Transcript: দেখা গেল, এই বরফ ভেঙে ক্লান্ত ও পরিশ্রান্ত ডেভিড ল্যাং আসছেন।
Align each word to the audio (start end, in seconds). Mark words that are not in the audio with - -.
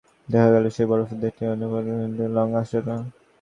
দেখা 0.31 0.49
গেল, 0.53 0.65
এই 0.73 0.85
বরফ 0.89 1.09
ভেঙে 1.11 1.29
ক্লান্ত 1.37 1.61
ও 1.65 1.71
পরিশ্রান্ত 1.73 2.13
ডেভিড 2.17 2.31
ল্যাং 2.35 2.47
আসছেন। 2.59 2.87